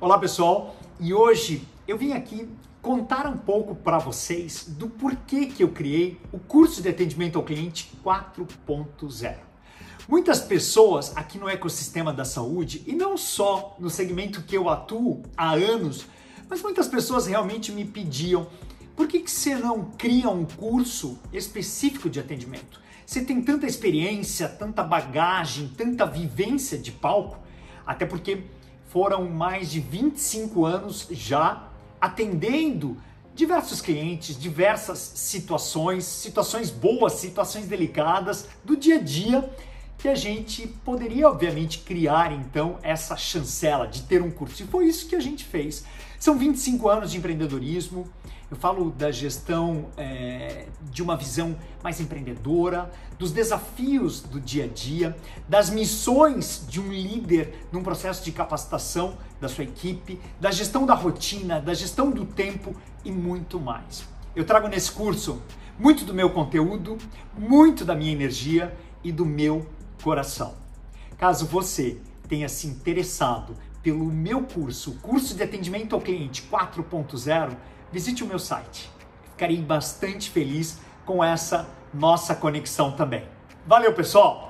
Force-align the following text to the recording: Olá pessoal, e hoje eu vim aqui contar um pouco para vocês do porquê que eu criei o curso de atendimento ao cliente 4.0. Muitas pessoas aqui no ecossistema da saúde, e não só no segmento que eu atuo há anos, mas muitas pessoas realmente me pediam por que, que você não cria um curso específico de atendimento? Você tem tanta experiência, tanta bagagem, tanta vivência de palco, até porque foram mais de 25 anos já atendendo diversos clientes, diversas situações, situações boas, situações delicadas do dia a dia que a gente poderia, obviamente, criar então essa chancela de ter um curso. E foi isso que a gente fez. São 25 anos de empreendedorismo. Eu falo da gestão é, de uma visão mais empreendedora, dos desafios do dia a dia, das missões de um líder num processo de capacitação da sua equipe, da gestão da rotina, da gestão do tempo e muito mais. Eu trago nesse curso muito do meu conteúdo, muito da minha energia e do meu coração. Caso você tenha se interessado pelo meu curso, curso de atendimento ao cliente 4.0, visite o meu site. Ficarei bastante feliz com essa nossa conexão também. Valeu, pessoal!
Olá 0.00 0.18
pessoal, 0.18 0.74
e 0.98 1.12
hoje 1.12 1.68
eu 1.86 1.98
vim 1.98 2.12
aqui 2.12 2.48
contar 2.80 3.26
um 3.26 3.36
pouco 3.36 3.74
para 3.74 3.98
vocês 3.98 4.64
do 4.66 4.88
porquê 4.88 5.44
que 5.44 5.62
eu 5.62 5.68
criei 5.72 6.18
o 6.32 6.38
curso 6.38 6.80
de 6.80 6.88
atendimento 6.88 7.36
ao 7.36 7.44
cliente 7.44 7.92
4.0. 8.02 9.36
Muitas 10.08 10.40
pessoas 10.40 11.14
aqui 11.14 11.36
no 11.36 11.50
ecossistema 11.50 12.14
da 12.14 12.24
saúde, 12.24 12.82
e 12.86 12.94
não 12.94 13.18
só 13.18 13.76
no 13.78 13.90
segmento 13.90 14.40
que 14.40 14.56
eu 14.56 14.70
atuo 14.70 15.20
há 15.36 15.50
anos, 15.50 16.06
mas 16.48 16.62
muitas 16.62 16.88
pessoas 16.88 17.26
realmente 17.26 17.70
me 17.70 17.84
pediam 17.84 18.46
por 18.96 19.06
que, 19.06 19.20
que 19.20 19.30
você 19.30 19.54
não 19.54 19.84
cria 19.98 20.30
um 20.30 20.46
curso 20.46 21.18
específico 21.30 22.08
de 22.08 22.18
atendimento? 22.18 22.80
Você 23.04 23.22
tem 23.22 23.42
tanta 23.42 23.66
experiência, 23.66 24.48
tanta 24.48 24.82
bagagem, 24.82 25.68
tanta 25.76 26.06
vivência 26.06 26.78
de 26.78 26.90
palco, 26.90 27.38
até 27.86 28.06
porque 28.06 28.44
foram 28.90 29.28
mais 29.28 29.70
de 29.70 29.78
25 29.78 30.66
anos 30.66 31.06
já 31.10 31.68
atendendo 32.00 32.96
diversos 33.34 33.80
clientes, 33.80 34.38
diversas 34.38 34.98
situações, 34.98 36.04
situações 36.04 36.70
boas, 36.70 37.14
situações 37.14 37.66
delicadas 37.66 38.48
do 38.64 38.76
dia 38.76 38.96
a 38.96 39.00
dia 39.00 39.48
que 40.00 40.08
a 40.08 40.14
gente 40.14 40.66
poderia, 40.66 41.28
obviamente, 41.28 41.80
criar 41.80 42.32
então 42.32 42.78
essa 42.82 43.16
chancela 43.18 43.86
de 43.86 44.02
ter 44.02 44.22
um 44.22 44.30
curso. 44.30 44.62
E 44.62 44.66
foi 44.66 44.86
isso 44.86 45.06
que 45.06 45.14
a 45.14 45.20
gente 45.20 45.44
fez. 45.44 45.84
São 46.18 46.38
25 46.38 46.88
anos 46.88 47.10
de 47.10 47.18
empreendedorismo. 47.18 48.08
Eu 48.50 48.56
falo 48.56 48.90
da 48.90 49.12
gestão 49.12 49.90
é, 49.98 50.66
de 50.90 51.02
uma 51.02 51.16
visão 51.16 51.54
mais 51.84 52.00
empreendedora, 52.00 52.90
dos 53.18 53.30
desafios 53.30 54.22
do 54.22 54.40
dia 54.40 54.64
a 54.64 54.66
dia, 54.66 55.14
das 55.46 55.68
missões 55.68 56.64
de 56.66 56.80
um 56.80 56.90
líder 56.90 57.66
num 57.70 57.82
processo 57.82 58.24
de 58.24 58.32
capacitação 58.32 59.18
da 59.38 59.48
sua 59.48 59.64
equipe, 59.64 60.18
da 60.40 60.50
gestão 60.50 60.86
da 60.86 60.94
rotina, 60.94 61.60
da 61.60 61.74
gestão 61.74 62.10
do 62.10 62.24
tempo 62.24 62.74
e 63.04 63.12
muito 63.12 63.60
mais. 63.60 64.04
Eu 64.34 64.44
trago 64.44 64.66
nesse 64.66 64.90
curso 64.90 65.42
muito 65.78 66.04
do 66.04 66.14
meu 66.14 66.30
conteúdo, 66.30 66.96
muito 67.38 67.84
da 67.84 67.94
minha 67.94 68.12
energia 68.12 68.74
e 69.04 69.12
do 69.12 69.24
meu 69.24 69.66
coração. 70.00 70.54
Caso 71.16 71.46
você 71.46 72.00
tenha 72.28 72.48
se 72.48 72.66
interessado 72.66 73.56
pelo 73.82 74.04
meu 74.04 74.42
curso, 74.42 74.98
curso 75.00 75.34
de 75.34 75.42
atendimento 75.42 75.94
ao 75.94 76.00
cliente 76.00 76.48
4.0, 76.50 77.56
visite 77.92 78.22
o 78.22 78.26
meu 78.26 78.38
site. 78.38 78.90
Ficarei 79.32 79.60
bastante 79.60 80.30
feliz 80.30 80.78
com 81.04 81.24
essa 81.24 81.68
nossa 81.92 82.34
conexão 82.34 82.92
também. 82.92 83.24
Valeu, 83.66 83.92
pessoal! 83.92 84.49